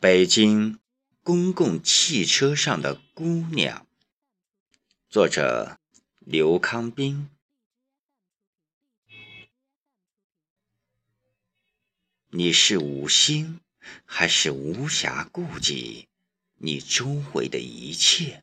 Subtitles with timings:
[0.00, 0.80] 北京
[1.22, 3.86] 公共汽车上的姑娘，
[5.10, 5.78] 作者
[6.20, 7.28] 刘康斌。
[12.30, 13.60] 你是无心，
[14.06, 16.08] 还是无暇顾及
[16.56, 18.42] 你周围的一切，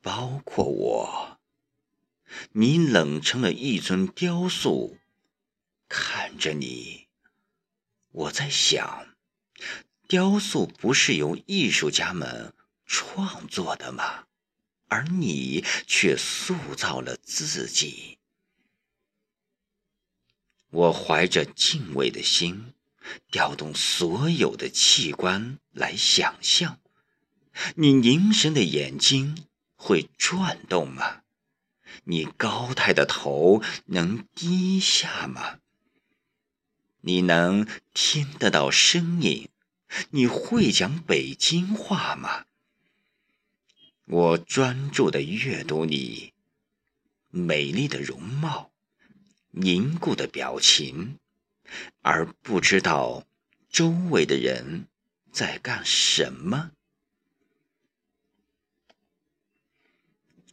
[0.00, 1.40] 包括我？
[2.50, 4.98] 你冷成了一尊雕塑，
[5.88, 7.06] 看着你，
[8.10, 9.06] 我在想。
[10.12, 12.52] 雕塑不是由艺术家们
[12.84, 14.24] 创作的吗？
[14.88, 18.18] 而你却塑造了自己。
[20.68, 22.74] 我怀着敬畏的心，
[23.30, 26.78] 调动所有的器官来想象：
[27.76, 31.22] 你凝神的眼睛会转动吗？
[32.04, 35.60] 你高抬的头能低下吗？
[37.00, 39.48] 你能听得到声音？
[40.10, 42.46] 你会讲北京话吗？
[44.04, 46.32] 我专注地阅读你
[47.30, 48.72] 美丽的容貌、
[49.52, 51.18] 凝固的表情，
[52.00, 53.24] 而不知道
[53.70, 54.88] 周围的人
[55.32, 56.72] 在干什么。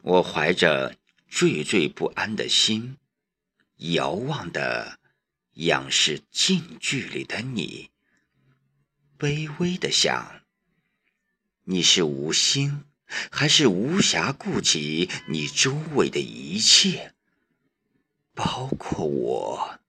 [0.02, 0.95] 我怀着
[1.30, 2.98] 惴惴不安的心，
[3.78, 5.00] 遥望的
[5.56, 7.90] 仰视近距离的你。
[9.20, 10.44] 卑微的想，
[11.66, 12.86] 你是无心，
[13.30, 17.14] 还是无暇顾及你周围的一切，
[18.34, 19.80] 包括我？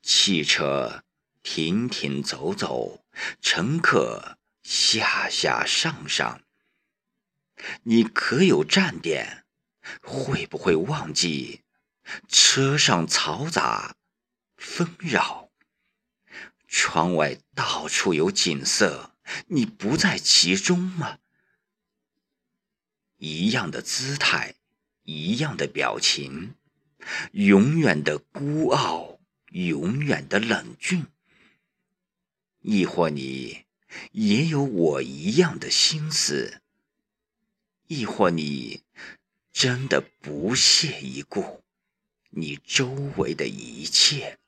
[0.00, 1.02] 汽车
[1.42, 3.04] 停停走走，
[3.40, 6.42] 乘客下下上上，
[7.82, 9.44] 你可有站点？
[10.00, 11.62] 会不会忘记
[12.28, 13.96] 车上嘈杂
[14.56, 15.51] 纷扰？
[16.74, 19.14] 窗外到处有景色，
[19.48, 21.18] 你不在其中吗？
[23.18, 24.54] 一样的姿态，
[25.02, 26.54] 一样的表情，
[27.32, 29.20] 永远的孤傲，
[29.50, 31.06] 永远的冷峻。
[32.62, 33.66] 亦或你
[34.12, 36.62] 也有我一样的心思？
[37.86, 38.82] 亦或你
[39.52, 41.62] 真的不屑一顾
[42.30, 44.38] 你周围的一切？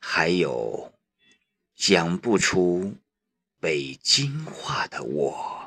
[0.00, 0.92] 还有。
[1.76, 2.94] 讲不出
[3.60, 5.63] 北京话的我。